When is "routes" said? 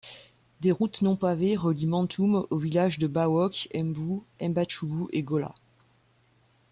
0.71-1.03